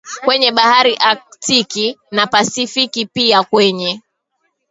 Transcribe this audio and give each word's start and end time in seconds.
kwenye 0.25 0.51
Bahari 0.51 0.95
Aktiki 0.99 1.97
na 2.11 2.27
Pasifiki 2.27 3.05
pia 3.05 3.43
kwenye 3.43 4.01